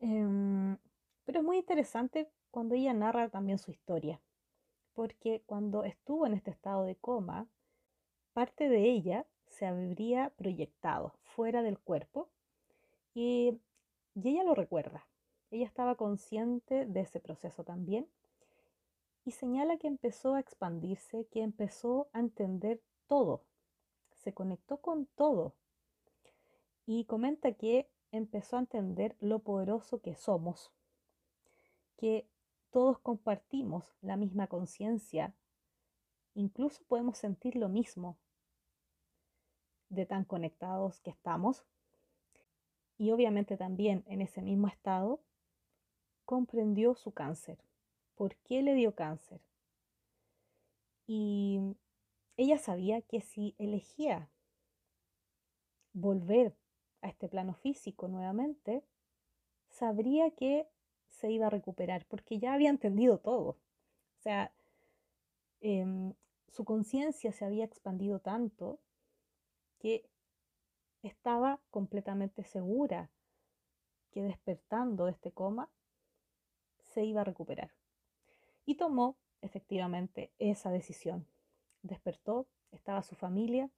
[0.01, 0.77] Em,
[1.23, 4.19] pero es muy interesante cuando ella narra también su historia,
[4.93, 7.47] porque cuando estuvo en este estado de coma,
[8.33, 12.29] parte de ella se habría proyectado fuera del cuerpo
[13.13, 13.59] y,
[14.15, 15.07] ella lo recuerda.
[15.51, 18.07] Ella estaba consciente de ese proceso también
[19.23, 23.43] y señala que empezó a expandirse, que empezó a entender todo,
[24.11, 25.53] se conectó con todo
[26.85, 30.71] y comenta que empezó a entender lo poderoso que somos,
[31.97, 32.27] que
[32.71, 35.33] todos compartimos la misma conciencia,
[36.35, 38.17] incluso podemos sentir lo mismo
[39.89, 41.65] de tan conectados que estamos.
[42.97, 45.21] Y obviamente también en ese mismo estado
[46.25, 47.57] comprendió su cáncer.
[48.15, 49.39] ¿Por qué le dio cáncer?
[51.05, 51.59] Y
[52.35, 54.29] ella sabía que si elegía
[55.93, 56.55] volver
[57.01, 58.83] a este plano físico nuevamente,
[59.69, 60.67] sabría que
[61.09, 63.49] se iba a recuperar, porque ya había entendido todo.
[63.49, 64.51] O sea,
[65.61, 66.13] em,
[66.47, 68.79] su conciencia se había expandido tanto
[69.79, 70.09] que
[71.03, 73.09] estaba completamente segura
[74.11, 75.69] que despertando de este coma
[76.89, 77.71] se iba a recuperar.
[78.65, 81.27] Y tomó efectivamente esa decisión.
[81.83, 83.69] Despertó, estaba su familia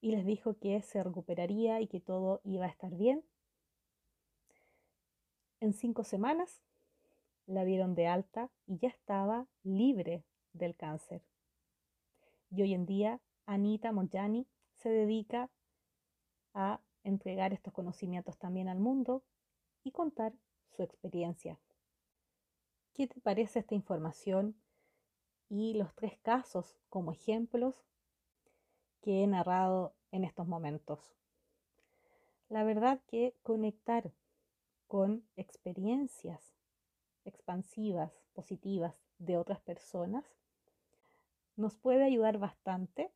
[0.00, 3.24] y les dijo que se recuperaría y que todo iba a estar bien
[5.60, 6.62] en cinco semanas
[7.46, 11.22] la dieron de alta y ya estaba libre del cáncer.
[12.50, 14.46] Y hoy en día Anita Monjani
[14.78, 15.50] se dedica
[16.54, 19.22] a entregar estos conocimientos también al mundo
[19.82, 20.32] y contar
[20.76, 21.58] su experiencia.
[22.94, 24.56] ¿Qué te parece esta información
[25.48, 27.74] y los tres casos como ejemplos
[29.02, 31.00] que he narrado en estos momentos?
[32.48, 34.12] La verdad que conectar
[34.86, 36.54] con experiencias
[37.24, 40.24] expansivas, positivas de otras personas,
[41.56, 43.12] nos puede ayudar bastante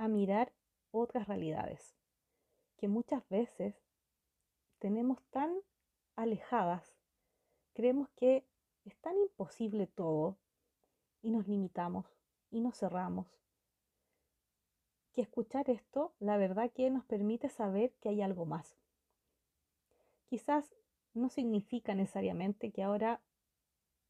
[0.00, 0.50] a mirar
[0.92, 1.94] otras realidades
[2.78, 3.74] que muchas veces
[4.78, 5.54] tenemos tan
[6.16, 6.96] alejadas,
[7.74, 8.46] creemos que
[8.86, 10.38] es tan imposible todo
[11.20, 12.06] y nos limitamos
[12.50, 13.26] y nos cerramos.
[15.12, 18.78] Que escuchar esto, la verdad que nos permite saber que hay algo más,
[20.30, 20.74] quizás
[21.12, 23.20] no significa necesariamente que ahora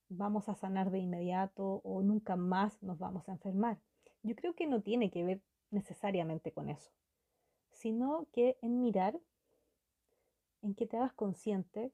[0.09, 3.81] vamos a sanar de inmediato o nunca más nos vamos a enfermar.
[4.22, 6.90] Yo creo que no tiene que ver necesariamente con eso,
[7.70, 9.20] sino que en mirar,
[10.62, 11.92] en que te hagas consciente,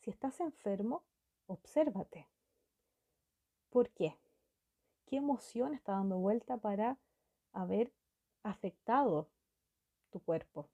[0.00, 1.04] si estás enfermo,
[1.46, 2.28] obsérvate.
[3.70, 4.18] ¿Por qué?
[5.06, 6.98] ¿Qué emoción está dando vuelta para
[7.52, 7.92] haber
[8.42, 9.28] afectado
[10.10, 10.68] tu cuerpo?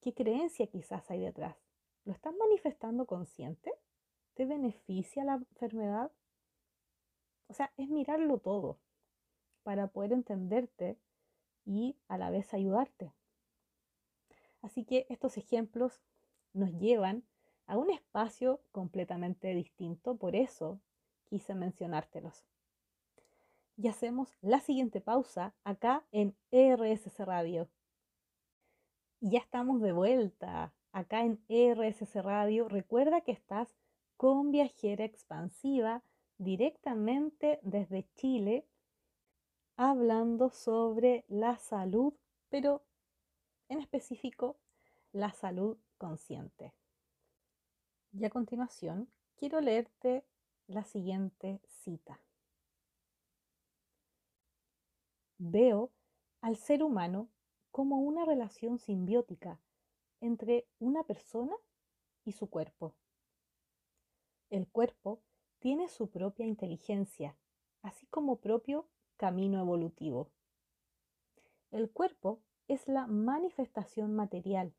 [0.00, 1.56] ¿Qué creencia quizás hay detrás?
[2.04, 3.72] ¿Lo estás manifestando consciente?
[4.34, 6.12] ¿Te beneficia la enfermedad?
[7.48, 8.78] O sea, es mirarlo todo
[9.62, 10.98] para poder entenderte
[11.66, 13.12] y a la vez ayudarte.
[14.62, 16.00] Así que estos ejemplos
[16.54, 17.24] nos llevan
[17.66, 20.80] a un espacio completamente distinto, por eso
[21.28, 22.44] quise mencionártelos.
[23.76, 27.68] Y hacemos la siguiente pausa acá en ERSC Radio.
[29.20, 32.68] Y ya estamos de vuelta acá en ERSC Radio.
[32.68, 33.74] Recuerda que estás
[34.16, 36.02] con Viajera Expansiva
[36.38, 38.64] directamente desde Chile,
[39.76, 42.14] hablando sobre la salud,
[42.48, 42.82] pero
[43.68, 44.56] en específico
[45.12, 46.72] la salud consciente.
[48.12, 50.24] Y a continuación quiero leerte
[50.66, 52.20] la siguiente cita.
[55.38, 55.92] Veo
[56.40, 57.28] al ser humano
[57.70, 59.60] como una relación simbiótica
[60.20, 61.54] entre una persona
[62.24, 62.94] y su cuerpo.
[64.48, 65.20] El cuerpo
[65.58, 67.36] tiene su propia inteligencia,
[67.82, 70.30] así como propio camino evolutivo.
[71.70, 74.74] El cuerpo es la manifestación material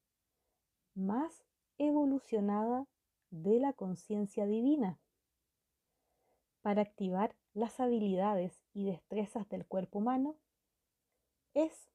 [0.95, 1.45] más
[1.78, 2.88] evolucionada
[3.30, 5.00] de la conciencia divina.
[6.62, 10.38] Para activar las habilidades y destrezas del cuerpo humano
[11.54, 11.89] es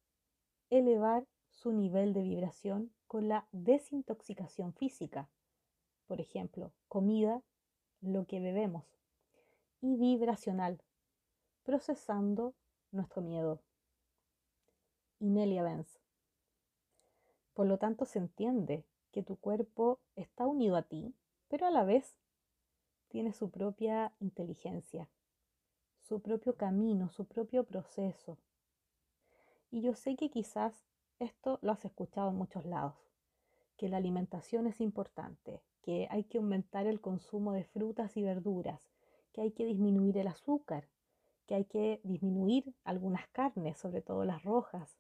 [0.71, 5.29] elevar su nivel de vibración con la desintoxicación física,
[6.07, 7.43] por ejemplo, comida,
[8.01, 8.85] lo que bebemos,
[9.81, 10.83] y vibracional,
[11.65, 12.55] procesando
[12.91, 13.61] nuestro miedo.
[15.19, 16.01] Inelia Benz.
[17.55, 21.15] Por lo tanto, se entiende que tu cuerpo está unido a ti
[21.53, 22.17] pero a la vez
[23.09, 25.11] tiene su propia inteligencia,
[26.01, 28.39] su propio camino, su propio proceso.
[29.71, 30.87] Y yo sé que quizás
[31.19, 32.97] esto lo has escuchado en muchos lados,
[33.77, 38.89] que la alimentación es importante, que hay que aumentar el consumo de frutas y verduras,
[39.35, 40.89] que hay que disminuir el azúcar,
[41.47, 44.99] que hay que disminuir algunas carnes, sobre todo las rojas,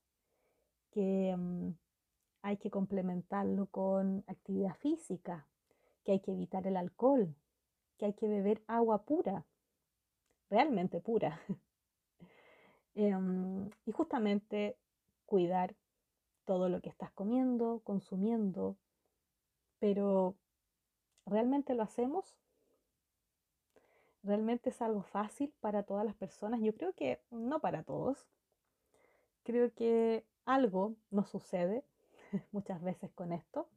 [0.91, 1.71] que mm,
[2.43, 5.47] hay que complementarlo con actividad física,
[6.05, 7.35] que hay que evitar el alcohol,
[7.99, 9.47] que hay que beber agua pura,
[10.51, 11.41] realmente pura.
[12.95, 14.77] Em, y justamente
[15.25, 15.75] cuidar
[16.45, 18.77] todo lo que estás comiendo, consumiendo,
[19.79, 20.37] pero
[21.25, 22.37] ¿realmente lo hacemos?
[24.23, 26.61] ¿Realmente es algo fácil para todas las personas?
[26.61, 28.27] Yo creo que no para todos.
[29.43, 31.85] Creo que algo nos sucede
[32.53, 33.69] muchas veces con esto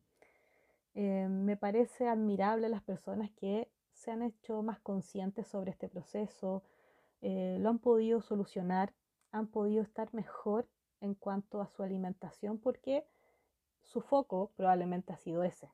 [0.95, 6.63] eh, me parece admirable las personas que se han hecho más conscientes sobre este proceso,
[7.21, 8.93] eh, lo han podido solucionar,
[9.31, 10.67] han podido estar mejor
[11.01, 13.05] en cuanto a su alimentación porque
[13.83, 15.69] su foco probablemente ha sido ese.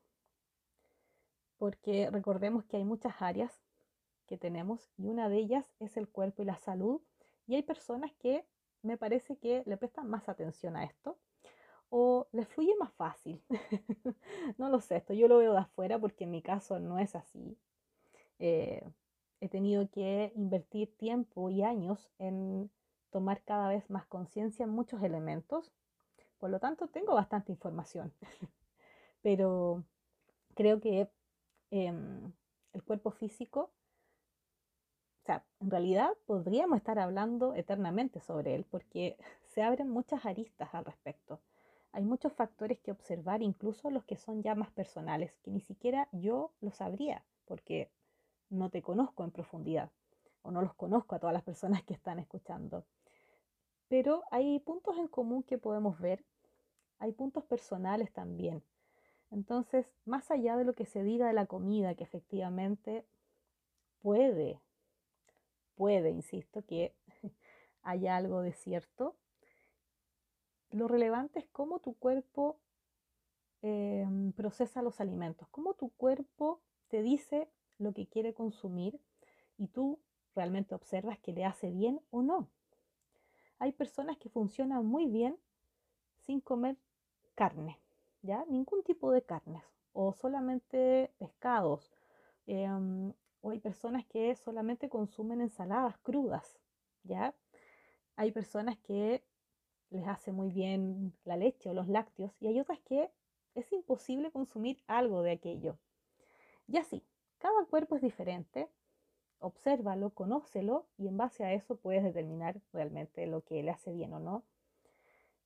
[1.59, 3.61] Porque recordemos que hay muchas áreas
[4.27, 7.01] que tenemos y una de ellas es el cuerpo y la salud
[7.47, 8.45] y hay personas que
[8.81, 11.17] me parece que le prestan más atención a esto
[11.89, 13.43] o les fluye más fácil.
[14.57, 17.15] no lo sé, esto yo lo veo de afuera porque en mi caso no es
[17.15, 17.57] así.
[18.39, 18.81] Eh,
[19.41, 22.71] he tenido que invertir tiempo y años en
[23.11, 25.71] tomar cada vez más conciencia en muchos elementos.
[26.39, 28.13] Por lo tanto, tengo bastante información.
[29.21, 29.83] Pero
[30.55, 31.09] creo que
[31.71, 32.31] em,
[32.73, 33.71] el cuerpo físico,
[35.59, 39.17] en realidad podríamos estar hablando eternamente sobre él porque
[39.53, 41.39] se abren muchas aristas al respecto
[41.93, 46.07] hay muchos factores que observar, incluso los que son ya más personales, que ni siquiera
[46.11, 47.91] yo lo sabría, porque
[48.49, 49.91] no te conozco en profundidad
[50.41, 52.85] o no los conozco a todas las personas que están escuchando.
[53.89, 56.23] Pero hay puntos en común que podemos ver,
[56.99, 58.63] hay puntos personales también.
[59.29, 63.05] Entonces, más allá de lo que se diga de la comida, que efectivamente
[64.01, 64.59] puede,
[65.81, 66.93] puede, insisto, que
[67.81, 69.15] haya algo de cierto,
[70.69, 72.59] lo relevante es cómo tu cuerpo
[73.63, 78.99] em, procesa los alimentos, cómo tu cuerpo te dice lo que quiere consumir
[79.57, 79.97] y tú
[80.35, 82.47] realmente observas que le hace bien o no.
[83.57, 85.35] Hay personas que funcionan muy bien
[86.19, 86.77] sin comer
[87.33, 87.79] carne,
[88.21, 88.45] ¿ya?
[88.49, 89.63] Ningún tipo de carnes.
[89.93, 91.91] o solamente pescados.
[92.45, 96.59] Em, o hay personas que solamente consumen ensaladas crudas,
[97.03, 97.35] ¿ya?
[98.15, 99.23] Hay personas que
[99.89, 103.11] les hace muy bien la leche o los lácteos y hay otras que
[103.55, 105.77] es imposible consumir algo de aquello.
[106.67, 107.03] Y así,
[107.39, 108.69] cada cuerpo es diferente,
[109.39, 114.13] obsérvalo, conócelo y en base a eso puedes determinar realmente lo que le hace bien
[114.13, 114.45] o no.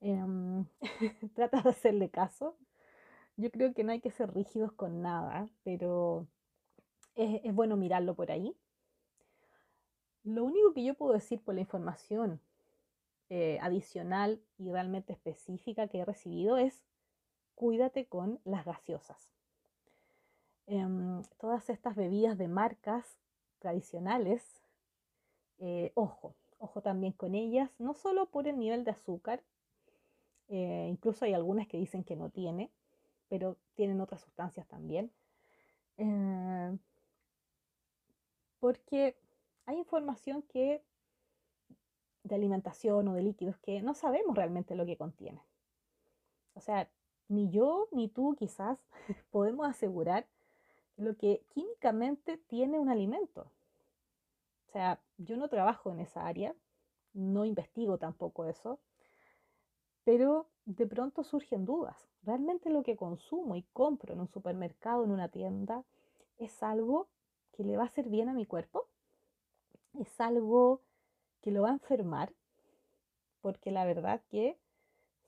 [0.02, 0.66] Em,
[1.34, 2.58] trata de hacerle caso.
[3.38, 6.28] Yo creo que no hay que ser rígidos con nada, pero
[7.16, 8.56] es, bueno mirarlo por ahí.
[10.24, 12.40] Lo único que yo puedo decir por la información
[13.30, 16.86] eh, adicional y realmente específica que he recibido es
[17.56, 19.32] cuídate con las gaseosas.
[20.68, 23.20] Em, todas estas bebidas de marcas
[23.60, 24.62] tradicionales,
[25.60, 29.44] eh, ojo, ojo también con ellas, no solo por el nivel de azúcar,
[30.48, 32.72] eh, incluso hay algunas que dicen que no tiene,
[33.30, 35.12] pero tienen otras sustancias también.
[38.66, 39.16] Porque
[39.68, 40.82] hay información que
[42.24, 45.40] de alimentación o de líquidos que no sabemos realmente lo que contiene.
[46.56, 46.90] O sea,
[47.28, 48.80] ni yo ni tú quizás
[49.30, 50.26] podemos asegurar
[50.98, 53.52] lo que químicamente tiene un alimento.
[54.68, 56.56] O sea, yo no trabajo en esa área,
[57.14, 58.80] no investigo tampoco eso,
[60.04, 62.10] pero de pronto surgen dudas.
[62.24, 65.84] ¿Realmente lo que consumo y compro en un supermercado, en una tienda,
[66.40, 67.10] es algo
[67.56, 68.88] que le va a hacer bien a mi cuerpo?
[70.00, 70.82] ¿Es algo
[71.46, 72.34] que lo va a enfermar,
[73.40, 74.58] porque la verdad que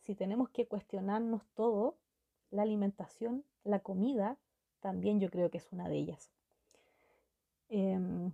[0.01, 1.95] si tenemos que cuestionarnos todo,
[2.49, 4.35] la alimentación, la comida,
[4.79, 6.31] también yo creo que es una de ellas.
[7.69, 8.31] Em,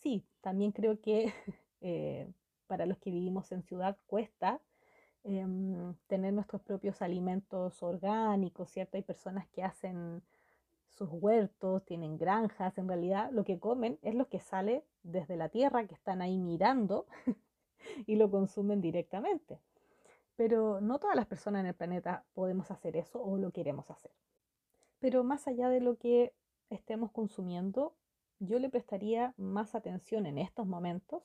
[0.00, 1.32] sí, también creo que
[1.80, 2.30] eh,
[2.68, 4.60] para los que vivimos en ciudad cuesta
[5.24, 8.96] em, tener nuestros propios alimentos orgánicos, ¿cierto?
[8.96, 10.22] Hay personas que hacen
[10.96, 15.48] sus huertos, tienen granjas, en realidad lo que comen es lo que sale desde la
[15.48, 17.06] tierra, que están ahí mirando
[18.06, 19.58] y lo consumen directamente.
[20.36, 24.12] Pero no todas las personas en el planeta podemos hacer eso o lo queremos hacer.
[24.98, 26.32] Pero más allá de lo que
[26.70, 27.94] estemos consumiendo,
[28.38, 31.22] yo le prestaría más atención en estos momentos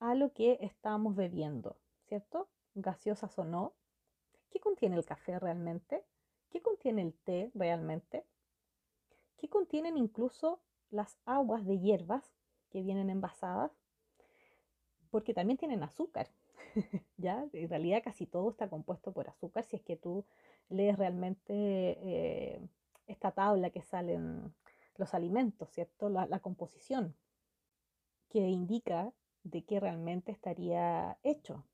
[0.00, 1.76] a lo que estamos bebiendo,
[2.06, 2.48] ¿cierto?
[2.74, 3.72] Gaseosas o no.
[4.50, 6.04] ¿Qué contiene el café realmente?
[6.50, 8.24] ¿Qué contiene el té realmente?
[9.44, 12.24] Que contienen incluso las aguas de hierbas
[12.70, 13.70] que vienen envasadas,
[15.10, 16.30] porque también tienen azúcar.
[17.18, 17.46] ¿ya?
[17.52, 20.24] En realidad casi todo está compuesto por azúcar si es que tú
[20.70, 22.60] lees realmente eh,
[23.06, 24.54] esta tabla que salen
[24.96, 26.08] los alimentos, ¿cierto?
[26.08, 27.14] La, la, composición
[28.30, 31.66] que indica de qué realmente estaría hecho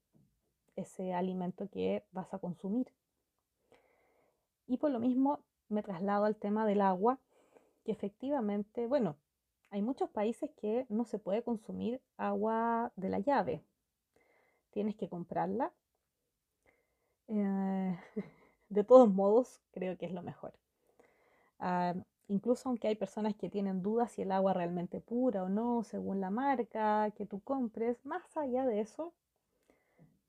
[0.74, 2.92] ese alimento que vas a consumir.
[4.66, 7.20] Y por lo mismo me traslado al tema del agua
[7.84, 9.16] que efectivamente, bueno,
[9.70, 13.62] hay muchos países que no se puede consumir agua de la llave.
[14.70, 15.72] Tienes que comprarla.
[17.28, 17.98] Eh,
[18.68, 20.52] de todos modos, creo que es lo mejor.
[21.60, 21.94] Ah,
[22.28, 26.20] incluso aunque hay personas que tienen dudas si el agua realmente pura o no, según
[26.20, 29.12] la marca que tú compres, más allá de eso,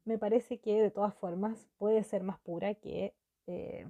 [0.06, 3.16] me parece que de todas formas puede ser más pura que
[3.48, 3.88] eh,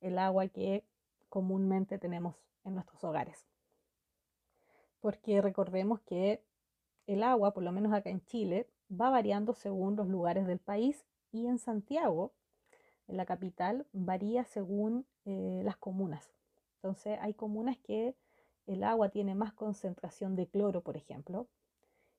[0.00, 0.84] el agua que
[1.28, 2.34] comúnmente tenemos
[2.64, 3.46] en nuestros hogares.
[5.00, 6.42] Porque recordemos que
[7.06, 11.04] el agua, por lo menos acá en Chile, va variando según los lugares del país
[11.32, 12.32] y en Santiago,
[13.08, 16.32] en la capital, varía según eh, las comunas.
[16.76, 18.14] Entonces hay comunas que
[18.66, 21.48] el agua tiene más concentración de cloro, por ejemplo,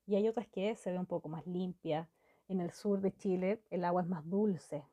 [0.06, 2.10] y hay otras que se ve un poco más limpia.
[2.48, 4.84] En el sur de Chile el agua es más dulce.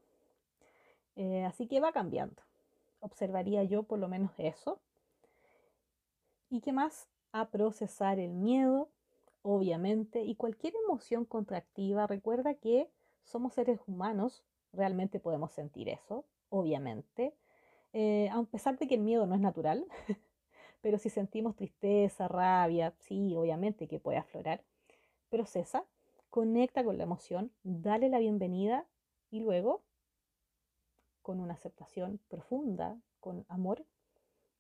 [1.17, 2.41] Eh, así que va cambiando.
[3.01, 4.81] Observaría yo por lo menos eso.
[6.51, 7.09] ¿Y qué más?
[7.33, 8.89] A procesar el miedo,
[9.43, 12.07] obviamente, y cualquier emoción contractiva.
[12.07, 12.91] Recuerda que
[13.23, 14.43] somos seres humanos,
[14.73, 17.35] realmente podemos sentir eso, obviamente.
[17.93, 19.85] Eh, a pesar de que el miedo no es natural,
[20.81, 24.65] pero si sentimos tristeza, rabia, sí, obviamente que puede aflorar.
[25.29, 25.85] Procesa,
[26.31, 28.87] conecta con la emoción, dale la bienvenida
[29.31, 29.83] y luego,
[31.21, 33.85] con una aceptación profunda, con amor,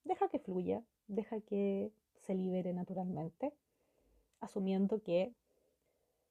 [0.04, 3.52] deja que fluya, deja que se libere naturalmente,
[4.40, 5.32] asumiendo que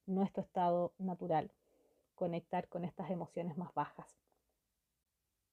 [0.06, 1.52] nuestro estado natural,
[2.16, 4.08] conectar con estas emociones más bajas.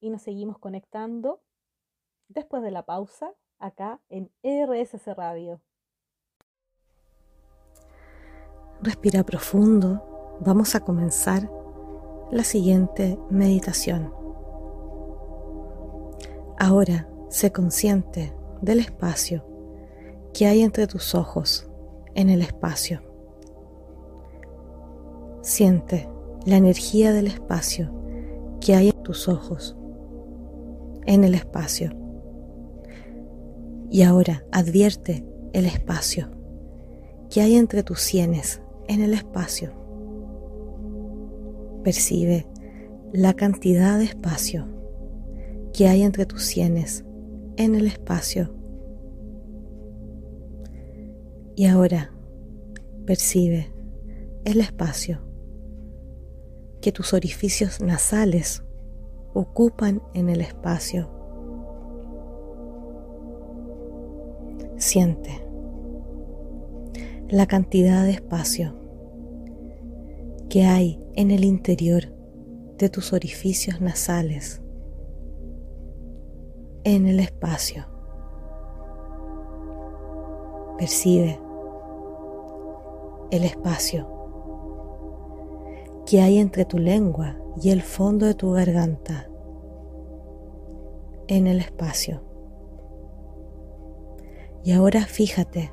[0.00, 1.40] Y nos seguimos conectando
[2.28, 5.60] después de la pausa acá en RSC Radio.
[8.80, 10.38] Respira profundo.
[10.40, 11.50] Vamos a comenzar
[12.30, 14.12] la siguiente meditación.
[16.58, 18.32] Ahora Sé consciente
[18.64, 19.44] del espacio
[20.32, 21.68] que hay entre tus ojos
[22.14, 23.02] en el espacio.
[25.42, 26.08] Siente
[26.46, 27.92] la energía del espacio
[28.60, 29.76] que hay en tus ojos
[31.06, 31.92] en el espacio.
[33.90, 36.30] Y ahora advierte el espacio
[37.30, 39.72] que hay entre tus sienes en el espacio.
[41.82, 42.46] Percibe
[43.12, 44.66] la cantidad de espacio
[45.72, 47.04] que hay entre tus sienes
[47.56, 48.54] en el espacio.
[51.56, 52.12] Y ahora
[53.06, 53.72] percibe
[54.44, 55.20] el espacio
[56.80, 58.62] que tus orificios nasales
[59.32, 61.10] ocupan en el espacio.
[64.76, 65.44] Siente
[67.28, 68.74] la cantidad de espacio
[70.48, 72.14] que hay en el interior
[72.78, 74.60] de tus orificios nasales,
[76.84, 77.86] en el espacio.
[80.78, 81.40] Percibe
[83.30, 84.06] el espacio
[86.06, 89.28] que hay entre tu lengua y el fondo de tu garganta,
[91.26, 92.20] en el espacio.
[94.62, 95.72] Y ahora fíjate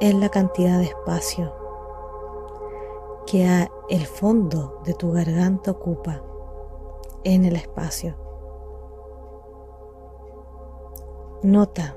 [0.00, 1.54] en la cantidad de espacio
[3.26, 6.22] que el fondo de tu garganta ocupa
[7.22, 8.23] en el espacio.
[11.44, 11.94] Nota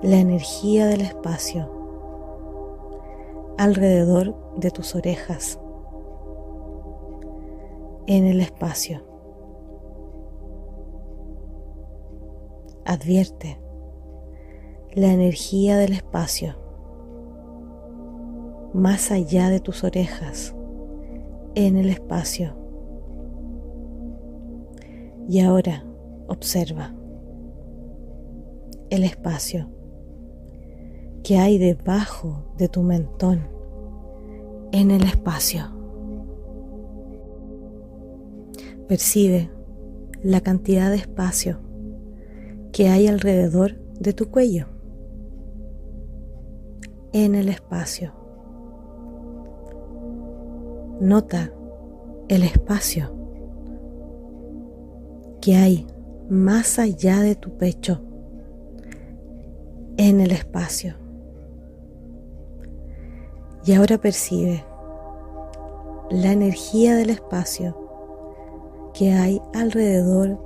[0.00, 1.70] la energía del espacio
[3.58, 5.60] alrededor de tus orejas
[8.06, 9.02] en el espacio.
[12.86, 13.60] Advierte
[14.94, 16.54] la energía del espacio
[18.72, 20.54] más allá de tus orejas
[21.54, 22.54] en el espacio.
[25.28, 25.84] Y ahora
[26.28, 26.94] observa
[28.90, 29.68] el espacio
[31.22, 33.48] que hay debajo de tu mentón
[34.72, 35.64] en el espacio.
[38.86, 39.50] Percibe
[40.22, 41.60] la cantidad de espacio
[42.72, 44.66] que hay alrededor de tu cuello
[47.12, 48.12] en el espacio.
[51.00, 51.52] Nota
[52.28, 53.14] el espacio
[55.40, 55.86] que hay
[56.28, 58.07] más allá de tu pecho
[59.98, 60.94] en el espacio.
[63.64, 64.64] Y ahora percibe
[66.08, 67.76] la energía del espacio
[68.94, 70.38] que hay alrededor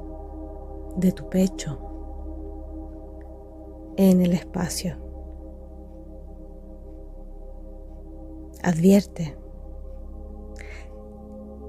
[0.96, 1.78] de tu pecho
[3.96, 4.96] en el espacio.
[8.64, 9.36] Advierte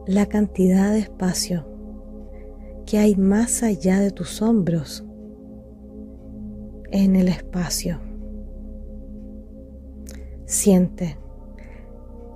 [0.08, 1.66] la cantidad de espacio
[2.86, 5.04] que hay más allá de tus hombros
[6.94, 8.00] en el espacio.
[10.46, 11.18] Siente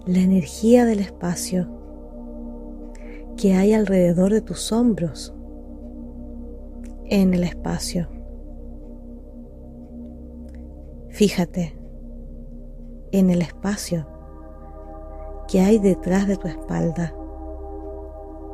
[0.08, 1.70] la energía del espacio
[3.38, 5.36] que hay alrededor de tus hombros
[7.06, 8.10] en el espacio.
[11.10, 11.78] Fíjate
[13.12, 14.08] en el espacio
[15.48, 17.14] que hay detrás de tu espalda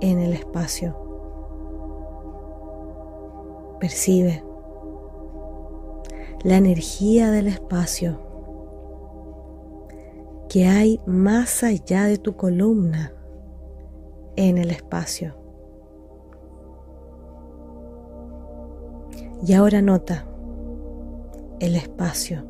[0.01, 0.97] en el espacio.
[3.79, 4.43] Percibe
[6.43, 8.19] la energía del espacio
[10.49, 13.13] que hay más allá de tu columna
[14.35, 15.35] en el espacio.
[19.45, 20.27] Y ahora nota
[21.59, 22.43] el espacio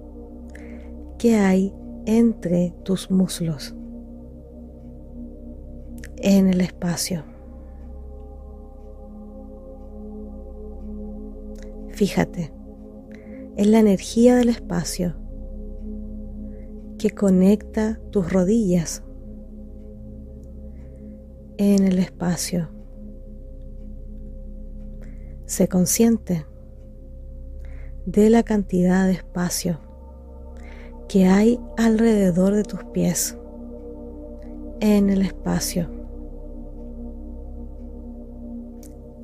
[1.18, 1.74] que hay
[2.06, 3.76] entre tus muslos
[6.18, 7.24] en el espacio.
[11.89, 12.62] Fíjate
[13.56, 15.16] en la energía del espacio
[16.97, 19.04] que conecta tus rodillas
[21.58, 22.70] en el espacio.
[25.45, 26.45] Sé consciente
[28.06, 29.80] de la cantidad de espacio
[31.08, 33.38] que hay alrededor de tus pies
[34.80, 35.89] en el espacio.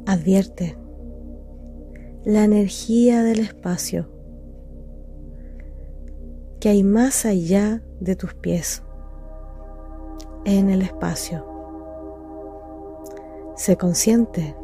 [0.05, 0.77] Advierte
[2.25, 4.18] la energía del espacio
[6.59, 8.83] que hay más allá de tus pies,
[10.43, 11.45] en el espacio.
[13.55, 14.55] Sé consciente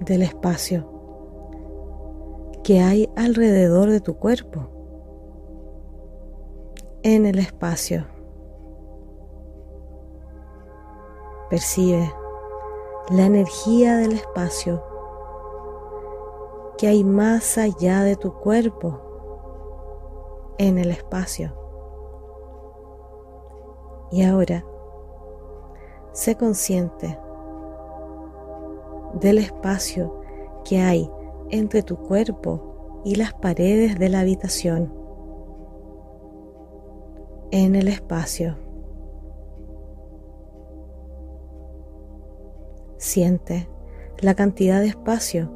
[0.00, 0.86] del espacio
[2.62, 4.68] que hay alrededor de tu cuerpo,
[7.02, 8.06] en el espacio.
[11.48, 12.12] Percibe
[13.10, 14.84] la energía del espacio
[16.76, 19.09] que hay más allá de tu cuerpo
[20.60, 21.54] en el espacio.
[24.12, 24.62] Y ahora,
[26.12, 27.18] sé consciente
[29.14, 30.20] del espacio
[30.62, 31.10] que hay
[31.48, 34.92] entre tu cuerpo y las paredes de la habitación.
[37.52, 38.58] En el espacio.
[42.98, 43.66] Siente
[44.18, 45.50] la cantidad de espacio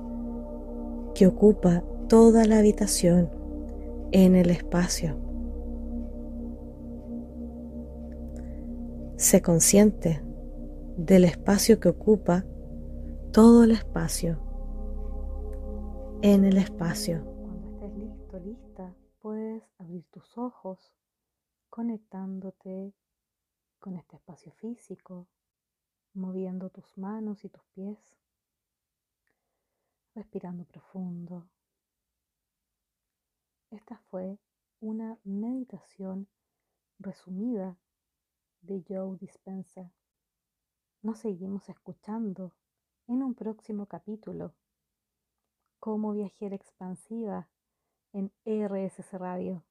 [1.15, 3.44] que ocupa toda la habitación
[4.15, 5.17] en el espacio.
[9.17, 10.23] Sé consciente
[10.97, 12.45] del espacio que ocupa
[13.33, 14.39] todo el espacio
[16.23, 17.25] en el espacio.
[17.25, 20.93] Cuando estés listo, lista, puedes abrir tus ojos
[21.69, 22.95] conectándote
[23.81, 25.27] con este espacio físico,
[26.13, 27.99] moviendo tus manos y tus pies,
[30.15, 31.49] respirando profundo.
[33.75, 34.39] Esta fue
[34.79, 36.29] una meditación
[37.01, 37.77] resumida
[38.61, 39.93] de Joe Dispenza.
[41.03, 42.55] Nos seguimos escuchando
[43.09, 44.55] en un próximo capítulo
[45.81, 47.49] como viajera expansiva
[48.13, 49.65] en RSS Radio.